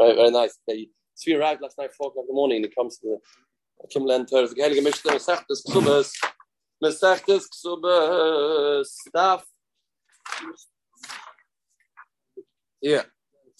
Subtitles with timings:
[0.00, 0.58] Very, very nice.
[0.68, 0.88] Okay.
[1.14, 2.62] So he arrived last night, four o'clock in the morning.
[2.62, 3.18] He comes to
[3.80, 4.46] the Kimlen Torah.
[4.46, 6.12] The Heilige Mishnah, Mesechtes Ksubas,
[6.82, 9.44] Mesechtes Ksubas, staff.
[12.80, 13.02] Yeah.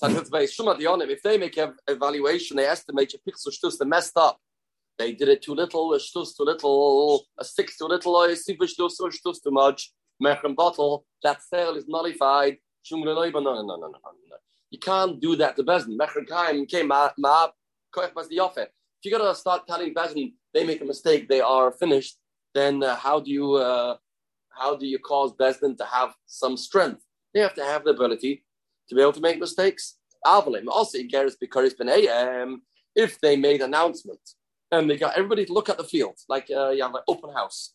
[0.01, 4.39] If they make an evaluation, they estimate your pixel shtus, they messed up.
[4.96, 8.36] They did it too little, a shtus too little, a six too little, or a
[8.36, 9.93] super shtus or shtus too much.
[10.23, 12.59] Mechem bottle, that sale is nullified.
[12.93, 13.99] No, no, no, no, no, no.
[14.71, 15.63] You can't do that to
[18.40, 18.63] offer.
[18.63, 22.17] If you're gonna start telling Bezin they make a mistake, they are finished,
[22.54, 23.96] then uh, how do you uh,
[24.50, 27.03] how do you cause Bezin to have some strength?
[27.32, 28.44] They have to have the ability
[28.89, 29.96] to be able to make mistakes.
[30.25, 30.99] Also,
[32.97, 34.20] if they made announcement
[34.72, 37.33] and they got everybody to look at the field, like uh, you have an open
[37.33, 37.75] house,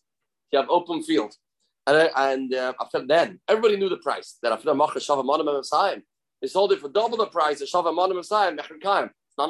[0.52, 1.34] you have open field,
[1.86, 5.24] and, and uh, after then everybody knew the price that after Macha Shava
[6.44, 7.86] they sold it for double the price It's not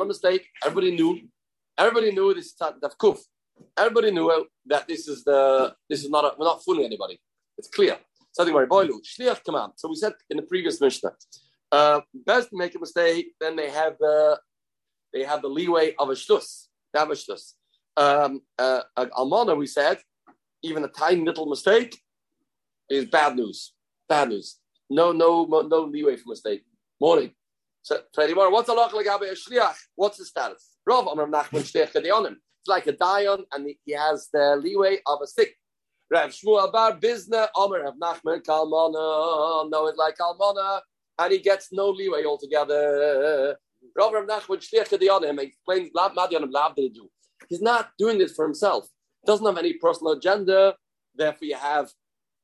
[0.01, 0.47] a mistake.
[0.65, 1.23] Everybody knew.
[1.77, 2.55] Everybody knew this is
[3.03, 3.19] Kuf.
[3.77, 7.21] Everybody knew that this is the this is not a, we're not fooling anybody.
[7.59, 7.99] It's clear.
[8.31, 11.11] So we said in the previous Mishnah
[11.73, 14.39] uh, best make a mistake, then they have the
[15.13, 16.69] they have the leeway of a shtus.
[16.95, 17.55] A shtus.
[17.97, 19.99] Um, uh, almana, we said,
[20.63, 21.99] even a tiny little mistake
[22.89, 23.73] is bad news.
[24.09, 24.61] Bad news.
[24.89, 26.63] No, no, no leeway for mistake.
[27.01, 27.33] Morning.
[27.83, 29.77] So, what's the a shliach?
[29.95, 30.77] What's the status?
[30.87, 32.33] Rav Amram Nachman Gedionim.
[32.33, 35.55] It's like a dion, and he has the leeway of a stick.
[36.11, 39.71] Rav Shmuel Bar Bizna Amr Rav Nachman Kalmana.
[39.71, 40.81] No, it's like Kalmana
[41.19, 43.57] and he gets no leeway altogether.
[43.97, 47.11] Rav Nachman Shliach Kedionim explains Madyanim Lav do.
[47.49, 48.89] He's not doing this for himself.
[49.27, 50.75] Doesn't have any personal agenda.
[51.15, 51.91] Therefore, you have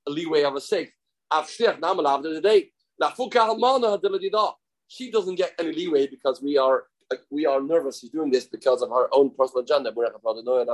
[0.06, 0.94] a leeway of a sixth.
[4.88, 6.84] She doesn't get any leeway because we are
[7.30, 8.00] we are nervous.
[8.00, 9.92] She's doing this because of her own personal agenda.
[9.94, 10.64] Know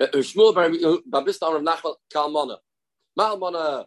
[0.00, 2.56] uh, Shmuel Babista Rav Nachman Kalmana.
[3.18, 3.86] Malmana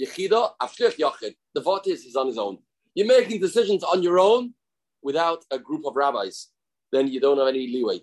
[0.00, 1.34] Yechida, Afshlich.
[1.54, 2.58] The vote is he's on his own.
[2.94, 4.54] You're making decisions on your own
[5.02, 6.48] without a group of rabbis.
[6.90, 8.00] Then you don't have any leeway.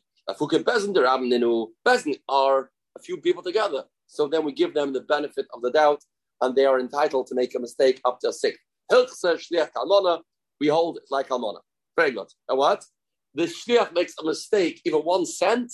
[1.85, 3.83] Bezin are a few people together.
[4.07, 6.01] So then we give them the benefit of the doubt,
[6.41, 8.61] and they are entitled to make a mistake up to a sixth.
[10.61, 11.59] We hold it like Almana.
[11.97, 12.27] Very good.
[12.47, 12.85] And what?
[13.33, 15.71] The shliach makes a mistake, even one cent,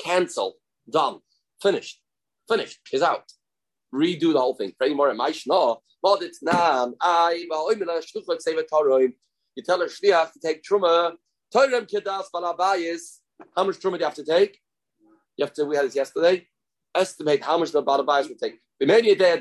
[0.00, 0.54] cancel,
[0.90, 1.20] done,
[1.62, 2.00] finished,
[2.48, 3.32] finished, is out
[3.94, 4.72] redo the whole thing.
[9.56, 11.12] You tell a shliach to take truma.
[11.54, 11.66] How
[13.64, 14.58] much truma do you have to take?
[15.36, 15.64] You have to.
[15.64, 16.46] We had this yesterday.
[16.94, 18.60] Estimate how much the balabayis would take.
[18.82, 19.38] B'meni day.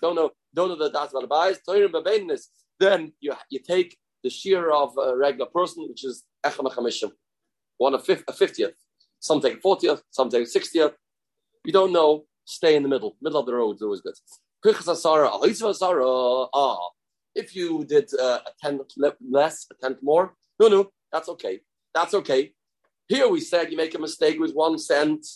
[0.00, 0.30] Don't know.
[0.54, 0.90] Don't know the.
[0.90, 2.42] Toirem b'beinis.
[2.78, 7.12] Then you you take the shear of a regular person, which is echem chamishim,
[7.78, 8.74] one a a fiftieth.
[9.20, 10.94] Some take fortieth, some take sixtieth.
[11.64, 13.16] You don't know stay in the middle.
[13.20, 14.14] Middle of the road is always good.
[16.54, 16.88] Ah,
[17.34, 18.92] if you did uh, a tenth
[19.30, 21.60] less, a tenth more, no, no, that's okay.
[21.94, 22.52] That's okay.
[23.08, 25.26] Here we said you make a mistake with one cent,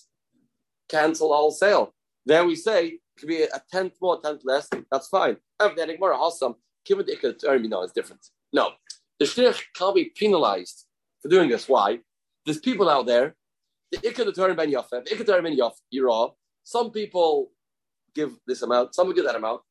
[0.88, 1.94] cancel all sale.
[2.26, 4.69] Then we say it could be a tenth more, a tenth less.
[4.91, 5.37] That's fine.
[5.60, 6.54] Um, Everything more awesome.
[6.84, 8.25] Given the ikka no, it's different.
[8.53, 8.72] No,
[9.19, 10.87] the shlich can't be penalized
[11.22, 11.69] for doing this.
[11.69, 12.00] Why?
[12.44, 13.37] There's people out there.
[13.91, 16.32] The ikka the ben yafeh, the ikka ben yaf, yirah,
[16.62, 17.50] some people
[18.15, 19.62] give this amount, some will give that amount.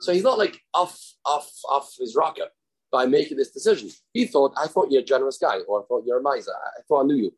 [0.00, 2.48] So he's not like off, off, off his rocker
[2.90, 3.90] by making this decision.
[4.12, 6.52] He thought, I thought you're a generous guy, or I thought you're a miser.
[6.52, 7.34] I thought I knew you.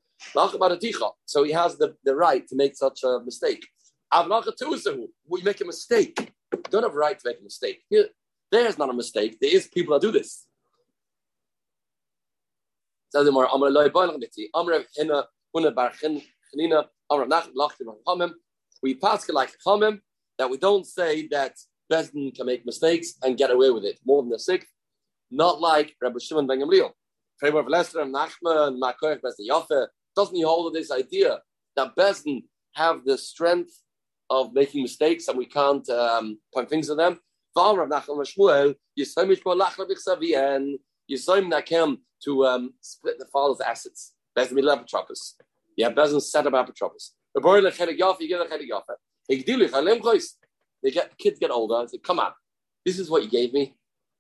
[1.27, 3.67] So he has the, the right to make such a mistake.
[5.29, 6.33] We make a mistake.
[6.53, 7.83] You don't have a right to make a mistake.
[7.89, 8.09] Here,
[8.51, 9.39] there's not a mistake.
[9.41, 10.47] There is people that do this.
[18.83, 20.01] We pass like Chamim
[20.39, 21.57] that we don't say that
[21.93, 24.69] Besdin can make mistakes and get away with it more than the sixth,
[25.31, 26.91] not like Rabbi Shimon ben Gamliel.
[27.41, 29.87] Favor of Lester and Nachman, Makoich, Besdin Yafeh,
[30.21, 31.41] doesn't he hold this idea
[31.77, 32.43] that Besdin
[32.75, 33.73] have the strength
[34.29, 37.19] of making mistakes and we can't um, point things at them?
[41.11, 44.13] Yisoim Nakem to um, split the father's assets.
[44.37, 45.35] Bezin Milah Petropus.
[45.77, 47.11] Yeah, Bezin set up Petropus.
[47.35, 48.83] The boy le chedek yof, you get a chedek yof.
[49.31, 50.35] Higdilu chalem chois.
[50.83, 51.89] They get kids get older.
[52.05, 52.33] Come on,
[52.87, 53.75] this is what you gave me.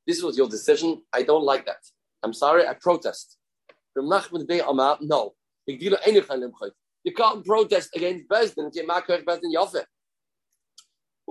[0.06, 1.02] This was your decision.
[1.12, 1.82] I don't like that.
[2.22, 2.66] I'm sorry.
[2.66, 3.36] I protest.
[3.96, 5.34] No.
[7.02, 8.70] You can't protest against Bezdin.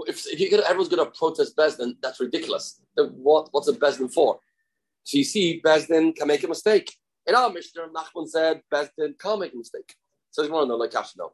[0.08, 2.82] If, if everyone's going to protest Bezdin, that's ridiculous.
[2.96, 4.40] What, what's a Bezdin for?
[5.04, 6.94] So you see, Bezdin can make a mistake.
[7.26, 9.96] In our Mishnah, Nachman said Bezdin can't make a mistake.
[10.32, 11.32] So you want to know like no.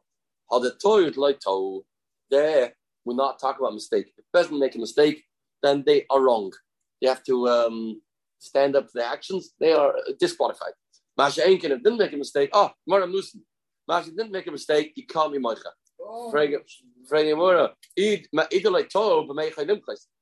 [0.50, 1.84] How the Torah like to
[2.30, 2.72] there
[3.06, 4.12] we're not talking about mistake.
[4.18, 5.24] If Bezdin make a mistake,
[5.62, 6.52] then they are wrong.
[7.00, 8.02] They have to um,
[8.38, 9.52] stand up to their actions.
[9.60, 10.72] They are disqualified.
[11.16, 12.50] Masha Enkin didn't make a mistake.
[12.52, 13.40] Oh, Maram Nusin.
[13.88, 14.92] Masha didn't make a mistake.
[14.96, 15.70] You can't be Moicha.
[16.00, 16.30] Oh.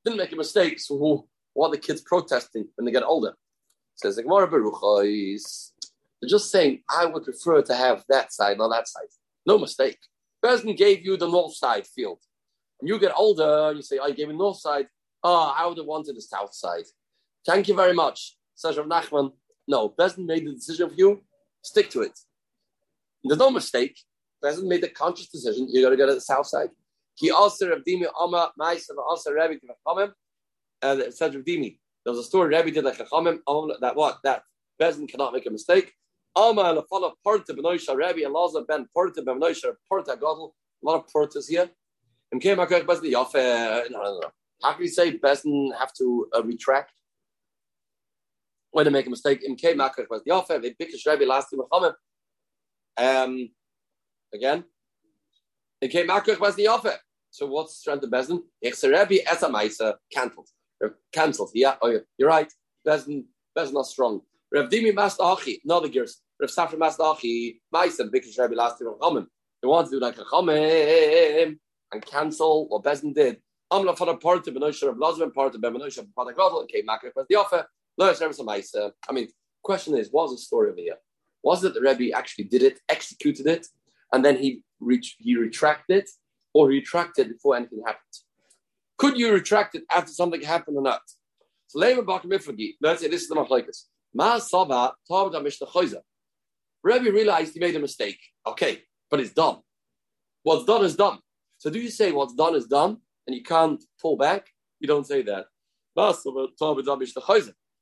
[0.05, 0.81] Didn't make a mistake.
[0.81, 3.35] So what are the kids protesting when they get older?
[3.96, 8.69] Says the Gemara Baruch They're just saying, I would prefer to have that side, not
[8.69, 9.08] that side.
[9.46, 9.99] No mistake.
[10.43, 12.19] President gave you the north side field.
[12.81, 14.87] And you get older, you say, I gave you north side.
[15.23, 16.85] Oh, I would have wanted the south side.
[17.46, 18.37] Thank you very much.
[18.55, 19.32] Says Rav Nachman.
[19.66, 21.22] No, President made the decision for you.
[21.62, 22.19] Stick to it.
[23.22, 23.99] There's no mistake.
[24.40, 25.66] President made the conscious decision.
[25.70, 26.69] You got to go to the south side.
[27.16, 30.12] He also Rav Dimi Amma Ma'asav also Rabbi Kavachamim.
[30.82, 31.78] And it says Rav Dimi.
[32.05, 33.38] There was a story Rabbi did like Chachamim
[33.81, 34.43] that what that
[34.81, 35.93] Bezin cannot make a mistake.
[36.37, 40.55] Alma lefala porta benoisha Rabbi Elazar ben porta benoisha porta gadol.
[40.82, 41.70] A lot of portas here.
[42.32, 43.90] And came back Bezin yafe.
[43.90, 44.31] No, no, no.
[44.62, 46.93] How can you say Bezin have to uh, retract
[48.74, 49.44] when they make a mistake?
[49.44, 49.78] In came
[50.10, 50.58] was the offer.
[50.58, 51.94] They bikish Rabbi last Chachamim.
[52.96, 53.48] Um,
[54.34, 54.64] again.
[55.80, 56.26] It came back
[56.56, 56.96] Bezin yafe.
[57.30, 58.40] So what's the strength of Bezin?
[58.60, 59.96] It's a Rabbi Esa cancelled
[61.12, 61.50] cancelled.
[61.54, 62.52] Yeah, oh, yeah, you're right.
[62.84, 63.08] That's,
[63.54, 64.22] that's not strong.
[64.52, 66.20] Rav Dimi Master Achi, another gears.
[66.40, 69.26] Rav Safra Master Achi, Maisa, because Rabbi last year Chachamim.
[69.62, 71.58] They want to do like a Chachamim
[71.92, 73.36] and cancel what Bezin did.
[73.72, 76.86] Amla for the part of Benoisha of Lazarus part of Benoisha of Padagadol and came
[76.86, 77.66] back with the offer.
[77.96, 78.93] Lois Rebbe Maisa.
[79.08, 79.29] I mean,
[79.62, 80.96] question is, what was the story over here?
[81.43, 83.67] Was it the Rebbe actually did it, executed it,
[84.12, 86.11] and then he reach, he retracted it,
[86.52, 88.00] or retracted before anything happened?
[88.96, 91.02] Could you retract it after something happened or not?
[91.69, 91.96] So let's
[93.00, 93.85] say this is the Machlaikas.
[94.14, 96.00] Ma Choiza.
[96.82, 98.20] Rebbe realized he made a mistake.
[98.46, 99.58] Okay, but it's done.
[100.43, 101.19] What's done is done.
[101.58, 104.46] So do you say what's done is done and you can't pull back?
[104.81, 105.46] You don't say that.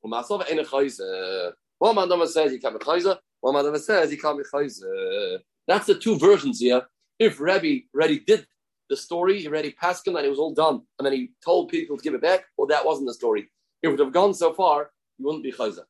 [0.05, 1.53] Ma Sava, Tavda Mishnah Choiza.
[1.81, 2.13] Ma Sava Ena Choiza.
[2.13, 3.17] One man says you can't be Choiza.
[3.41, 5.39] One man says you can't be Choiza.
[5.67, 6.83] That's the two versions here.
[7.19, 8.47] If Rebbe already did
[8.89, 10.81] the story, he already passed him and it was all done.
[10.97, 12.45] And then he told people to give it back.
[12.57, 13.49] Well, that wasn't the story.
[13.81, 15.83] If it would have gone so far, he wouldn't be chayza.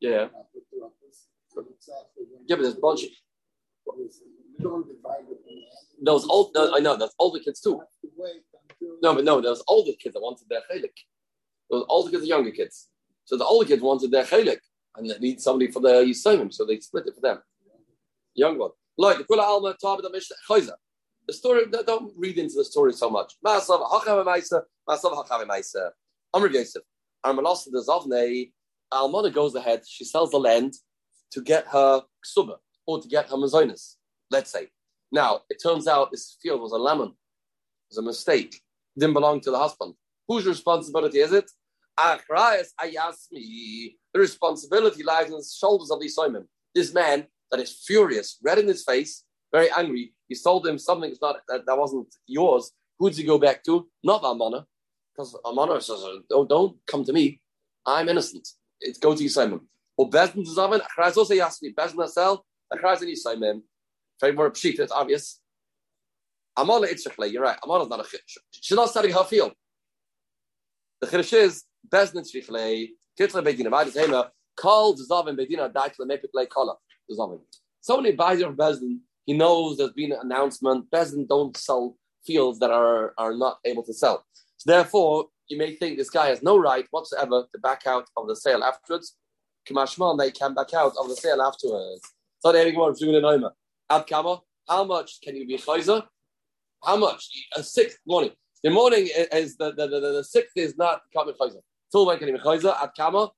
[0.00, 0.28] Yeah.
[2.46, 3.10] Yeah, but there's a bunch of.
[6.02, 7.80] Those old, no, I know, that's older kids too.
[9.02, 10.96] No, but no, those older kids that wanted their chelik.
[11.70, 12.88] Those older kids are younger kids.
[13.24, 14.58] So the older kids wanted their chelik
[14.96, 17.38] and they need somebody for their Yisomim, so they split it for them.
[18.34, 18.70] Young one.
[18.98, 20.36] Like the Kula Alma Tab the Mishnah.
[21.26, 23.34] The story, don't read into the story so much.
[23.44, 25.90] Masav Hachav Maisa, Masav Hachav Maisa.
[26.32, 26.82] Amr Yosef.
[27.24, 28.52] Armalos the Zavne,
[28.92, 30.74] Almana goes ahead, she sells the land
[31.32, 32.56] to get her ksuba
[32.86, 33.96] or to get her mazonis,
[34.30, 34.68] let's say.
[35.12, 37.08] Now, it turns out this field was a lemon.
[37.08, 38.54] It was a mistake.
[38.96, 39.94] It didn't belong to the husband.
[40.28, 41.50] Whose responsibility is it?
[41.98, 46.48] The responsibility lies on the shoulders of the Simon.
[46.74, 50.12] This man that is furious, red in his face, very angry.
[50.28, 52.72] He told him something that, that wasn't yours.
[52.98, 53.88] Who did he go back to?
[54.02, 54.64] Not Almana.
[55.14, 57.40] Because Almana says, oh, don't come to me.
[57.86, 58.48] I'm innocent.
[58.80, 59.60] It's go to Yisrael.
[64.20, 65.40] Very more pshit, it's obvious.
[66.56, 67.58] Amana Itzrachle, you're right.
[67.62, 68.38] Amana's not a chiddush.
[68.50, 69.52] She's not studying her field.
[71.00, 76.76] The chiddush is, Bezdin Tzrichle, Kitzle Bedina, Vayis Hema, Kol Zavin Bedina, Daitle Mepikle Kola,
[77.10, 77.40] Zavin.
[77.80, 82.70] Somebody buys your Bezdin, he knows there's been an announcement, Bezdin don't sell fields that
[82.70, 84.24] are, are not able to sell.
[84.56, 88.26] So therefore, you may think this guy has no right whatsoever to back out of
[88.26, 89.16] the sale afterwards.
[89.68, 92.02] Kamashman, they can back out of the sale afterwards.
[92.40, 93.12] So they're going to do
[93.90, 96.04] Ad Kama, how much can you be chayzer?
[96.84, 97.28] How much?
[97.56, 98.32] A sixth morning.
[98.62, 101.60] The morning is the, the, the, the, the sixth is not coming chayzer.
[101.92, 103.30] Till when can he mechayza at kama?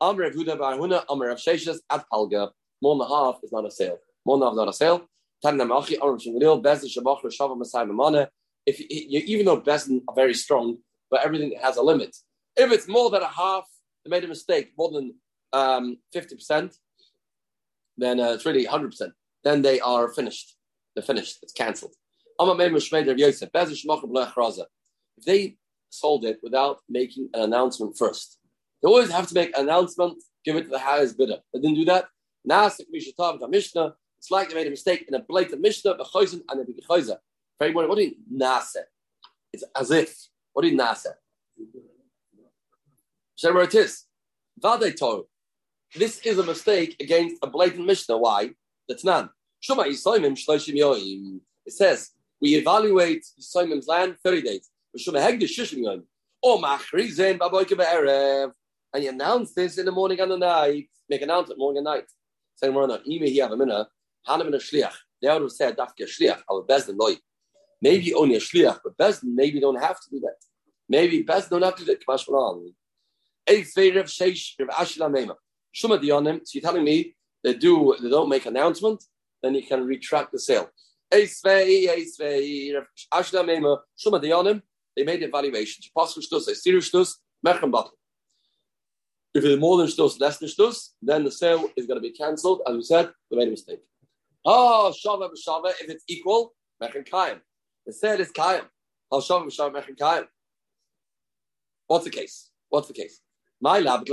[0.00, 2.50] Amr Rav Huda Bar Huna, Amr Rav Sheshes at Palga.
[2.82, 3.98] More than half is not a sale.
[4.24, 5.02] More than half is not a sale.
[5.42, 8.28] Tanna Machi Amr Shingalil Bezin Shabach Rashava Masai Mamana.
[8.64, 10.78] If you, even though Bezin are very strong,
[11.10, 12.16] but everything has a limit.
[12.56, 13.64] If it's more than a half,
[14.04, 15.14] they made a mistake, more than
[15.52, 16.74] um, 50%,
[17.96, 19.10] then uh, it's really 100%.
[19.44, 20.56] Then they are finished.
[20.94, 21.38] They're finished.
[21.42, 21.94] It's cancelled.
[22.38, 22.46] If
[25.26, 25.56] they
[25.90, 28.38] sold it without making an announcement first.
[28.82, 31.38] They always have to make an announcement, give it to the highest bidder.
[31.52, 32.06] They didn't do that.
[34.20, 37.18] It's like they made a mistake in a blatant Mishnah, and the
[37.58, 38.84] Big what do you Nasik?
[39.52, 40.16] It's as if.
[40.52, 41.12] What did Nasa?
[43.36, 44.04] Show where it is.
[45.94, 48.16] This is a mistake against a blatant Mishnah.
[48.16, 48.50] Why?
[48.90, 49.30] That's none.
[49.68, 51.36] It
[51.68, 54.68] says we evaluate Yisoimim's land 30 days.
[58.92, 60.88] And you announce this in the morning and the night.
[61.08, 62.06] Make an announcement morning and night.
[62.56, 63.02] Saying we're not.
[63.08, 63.86] Ime here have a minute.
[64.26, 64.96] Hanam in a shliach.
[65.22, 66.42] They would have said Dafke shliach.
[66.50, 67.14] Al bezdin loy.
[67.80, 70.34] Maybe only a shliach, but bezdin maybe don't have to do that.
[70.88, 72.04] Maybe bezdin don't have to do that.
[72.04, 72.26] Kamash.
[75.72, 76.40] Shuma Dionim.
[76.44, 79.04] So you're telling me they do they don't make announcement,
[79.42, 80.70] then you can retract the sale.
[81.10, 81.26] They
[85.04, 85.84] made evaluation.
[85.94, 87.14] Possible shtus, a serious shtus,
[87.46, 87.92] mechem bottle.
[89.34, 92.12] If it's more than shtus, less than shtus, then the sale is going to be
[92.12, 92.62] cancelled.
[92.66, 93.80] As we said, they made a mistake.
[94.46, 97.40] Ah, oh, shava b'shava, if it's equal, mechem kayim.
[97.86, 98.64] The sale is kayim.
[99.10, 100.26] Oh, ah, shava b'shava, mechem kayim.
[101.86, 102.50] What's the case?
[102.68, 103.20] What's the case?
[103.60, 104.06] My lab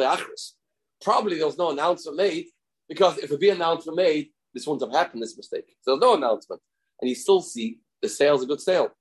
[1.02, 2.48] Probably there was no announcement made
[2.88, 5.22] because if it be announcement made, this wouldn't have happened.
[5.22, 5.76] This mistake.
[5.82, 6.62] So there's no announcement,
[7.02, 8.92] and you still see the sale's a good sale.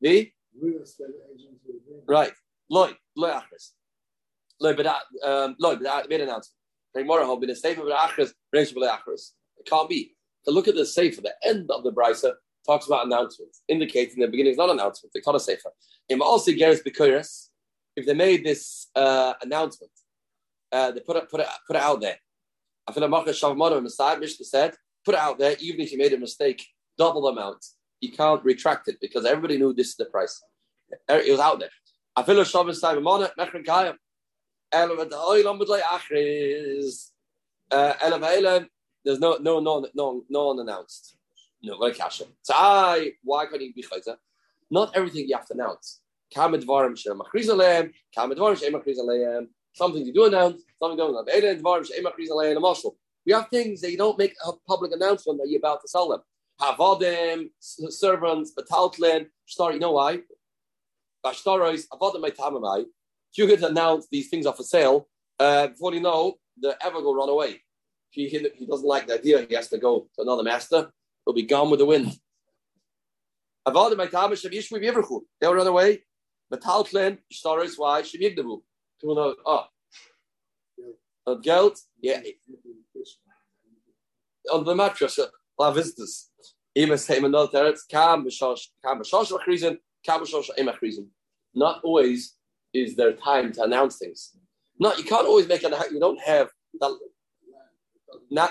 [0.00, 0.32] Me?
[2.06, 2.32] Right.
[2.70, 3.72] Lloyd, Lloyd Achris.
[4.60, 4.86] Lloyd, but
[5.24, 6.54] um, Lloyd, but made an announcement.
[6.96, 9.32] Tomorrow, will be the statement of Achris, Achris.
[9.58, 10.14] It can't be.
[10.44, 12.32] To look at the safe at the end of the brisa
[12.66, 15.12] talks about announcements, indicating the beginning is not announcement.
[15.14, 15.70] It's not a safer.
[16.08, 17.48] Im also Geras Bekuris,
[17.96, 19.92] if they made this uh, announcement,
[20.72, 22.16] uh, they put it, put it, put it out there.
[22.86, 25.92] I feel like Shavmona on the side, Mishnah said, put it out there, even if
[25.92, 27.64] you made a mistake, double the amount.
[28.00, 30.40] You can't retract it because everybody knew this is the price.
[31.08, 31.70] It was out there.
[32.16, 33.96] I feel like Shavmona, Mechrin Kayam.
[39.04, 41.16] There's no no no no no unannounced.
[41.62, 42.24] No, like kasha.
[42.42, 44.16] So I why can't you be chayta?
[44.70, 46.00] Not everything you have to announce.
[49.78, 52.84] Something you do announce, something you don't announce.
[53.24, 56.08] We have things that you don't make a public announcement that you're about to sell
[56.08, 56.20] them.
[56.60, 59.72] Havadim, servants, bataltlin, star.
[59.72, 60.18] You know why?
[61.24, 62.86] Bashtaros, avodim tamamai.
[63.30, 65.06] If you could announce these things are for sale,
[65.38, 67.60] uh, before you know, the ever will run away.
[68.10, 70.90] He, he doesn't like the idea, he has to go to another master.
[71.24, 72.18] He'll be gone with the wind.
[73.64, 76.02] They'll run away.
[76.52, 78.02] Metaltlen, Shtaris, why?
[78.02, 78.62] Shemigdabu.
[79.00, 79.64] To know, oh.
[81.26, 82.20] Und Geld, yeah.
[84.50, 86.30] On the mattress, uh, vistas.
[86.74, 90.24] Ima say man not there, it's kam b'shosh, kam b'shosh machrizin, kam.
[91.54, 92.34] Not always
[92.72, 94.36] is there time to announce things.
[94.78, 96.48] Not, you can't always make it, you don't have
[96.80, 96.98] that.
[98.30, 98.50] Now,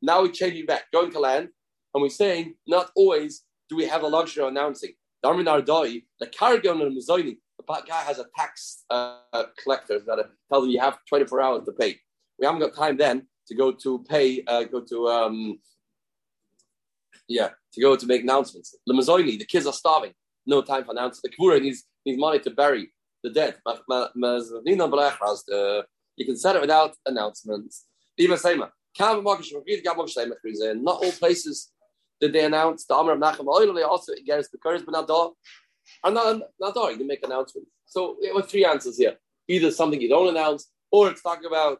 [0.00, 1.48] now we're changing back, going to land,
[1.94, 4.92] and we're saying not always do we have a luxury of announcing.
[5.24, 6.96] Darmin Ardai, the Kargon and
[7.66, 11.72] the guy has a tax uh, collector that tells him you have 24 hours to
[11.72, 11.98] pay.
[12.38, 15.58] We haven't got time then to go to pay, uh, go to, um,
[17.28, 18.76] yeah, to go to make announcements.
[18.86, 20.12] The Mazoini, the kids are starving.
[20.46, 21.22] No time for announcements.
[21.22, 22.92] The Kvura needs, needs money to bury
[23.22, 23.56] the dead.
[26.18, 27.86] You can set it without announcements.
[28.18, 28.62] Not
[31.02, 31.72] all places
[32.20, 33.46] did they announce the Amr of Nachem
[33.86, 35.06] also against the curse, but
[36.04, 36.90] Are not not all.
[36.90, 37.70] You can make announcements.
[37.86, 39.16] So we have three answers here:
[39.48, 41.78] either something you don't announce, or it's talking about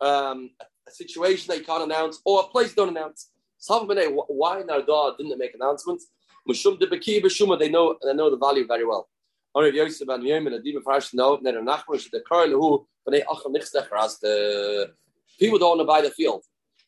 [0.00, 0.50] um,
[0.86, 3.30] a situation that you can't announce, or a place you don't announce.
[3.68, 6.08] Why Nardah didn't make announcements?
[6.48, 9.08] Mushum de Beki Beshuma, they know they know the value very well.
[9.54, 14.90] Yosef and Dima Farash know Nachman the Karl who they the
[15.38, 16.42] people don't want to buy the field.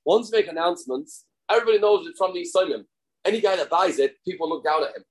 [0.04, 2.86] Once make announcements, Everybody knows it from the Simon.
[3.24, 5.04] Any guy that buys it, people look down at him.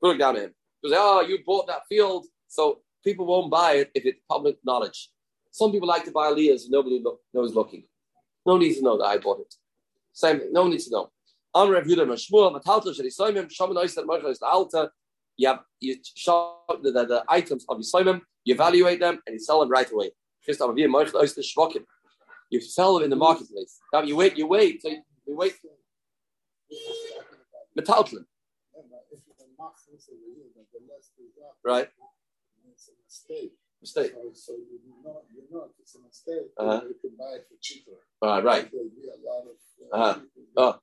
[0.00, 0.54] Look down at him.
[0.82, 2.26] Because, oh, you bought that field.
[2.48, 5.10] So people won't buy it if it's public knowledge.
[5.50, 7.84] Some people like to buy Aliyahs, nobody look, knows looking.
[8.46, 9.54] No need to know that I bought it.
[10.12, 11.10] Same thing, no need to know.
[11.54, 11.74] You
[15.48, 19.60] have you show the, the, the items of Yisraelim, you evaluate them, and you sell
[19.60, 20.10] them right away.
[20.46, 20.90] You sell them in
[23.10, 23.78] the marketplace.
[24.04, 24.80] You wait, you wait.
[24.82, 25.54] So you wait.
[27.78, 28.24] Metaltlin.
[31.64, 31.88] Right.
[32.72, 33.52] It's a mistake.
[33.80, 34.12] Mistake.
[34.14, 36.50] So, so you know, you know it's a mistake.
[36.56, 36.80] Uh-huh.
[36.88, 37.98] You can buy it for cheaper.
[38.22, 38.70] Uh, right.
[38.70, 39.56] There'll be a lot of.
[39.92, 40.20] Uh, uh-huh.
[40.56, 40.74] Oh.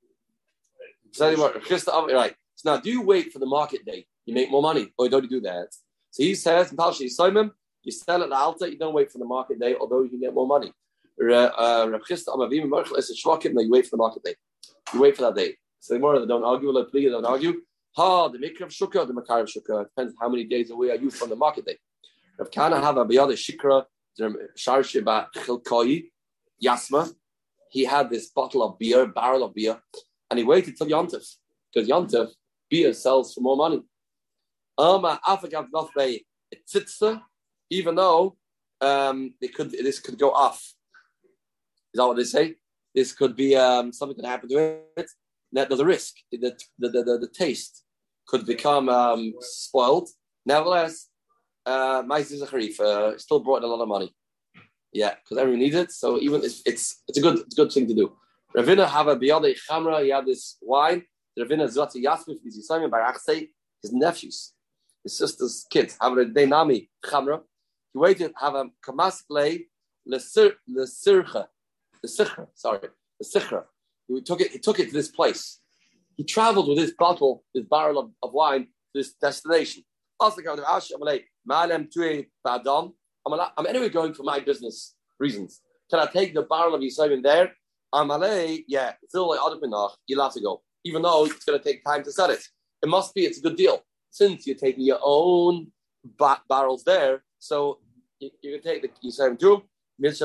[2.13, 2.35] Right.
[2.55, 4.05] So now, do you wait for the market day?
[4.25, 5.73] You make more money, or don't you do that?
[6.11, 6.73] So he says,
[7.15, 7.51] Simon,
[7.83, 10.19] you sell at the altar, you don't wait for the market day, although you can
[10.19, 10.73] get more money.
[11.17, 11.53] Rav
[12.01, 14.35] Chisda Amavim Merchel is a that you wait for the market day.
[14.93, 15.55] You wait for that day.
[15.79, 17.61] So the more they don't argue, please don't argue.
[17.99, 19.83] Ha, the Mikra of Shukra, the Makar of Shukra.
[19.83, 21.77] Depends how many days away are you from the market day.
[22.37, 23.83] Rav Kana have a biyad shikra,
[24.57, 26.05] Sharshiba Chilkoi,
[26.65, 27.13] Yasma.
[27.69, 29.81] He had this bottle of beer, barrel of beer,
[30.29, 31.25] and he waited till Yontif.
[31.73, 32.29] Because Yontif,
[32.69, 33.81] beer sells for more money.
[34.79, 36.23] Ama Afagav Nofbei
[36.73, 37.21] Tzitza,
[37.69, 38.37] even though
[38.79, 40.59] um, they could this could go off.
[41.93, 42.55] Is that what they say?
[42.95, 45.11] This could be um, something could happen to it.
[45.51, 46.15] That there's a risk.
[46.31, 47.83] The, the, the, the, the taste
[48.29, 50.09] could become um, spoiled.
[50.45, 51.07] Nevertheless,
[51.65, 54.13] uh, uh, still brought a lot of money.
[54.91, 55.91] Yeah, because everyone needs it.
[55.91, 58.15] So even it's it's, it's a good it's a good thing to do.
[58.55, 60.03] Ravina have a biyade chamra.
[60.03, 61.03] He had this wine.
[61.37, 63.19] Ravina zoti yasmif is Yisrael Barak
[63.81, 64.53] his nephews,
[65.03, 67.41] his sister's kids have a dynami chamra.
[67.93, 69.67] He waited have a kamas play
[70.05, 71.45] le sircha
[72.01, 72.79] the sichra, sorry,
[73.19, 73.63] the sichra.
[74.07, 74.51] He took it.
[74.51, 75.58] He took it to this place.
[76.19, 79.85] He traveled with this bottle, this barrel of, of wine to this destination.
[80.19, 80.33] I'm
[83.69, 85.61] anyway going for my business reasons.
[85.89, 87.53] Can I take the barrel of Yisrael there?
[87.95, 90.61] Amalei, yeah, still like Adapinach, you'll have to go.
[90.83, 92.45] Even though it's going to take time to set it.
[92.83, 93.81] It must be, it's a good deal.
[94.11, 95.71] Since you're taking your own
[96.17, 97.79] ba- barrels there, so
[98.19, 99.63] you, you can take the Yisrael too.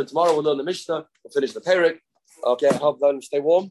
[0.08, 2.00] Tomorrow we'll learn the Mishnah, we'll finish the Perik.
[2.44, 3.70] Okay, I hope that stay warm.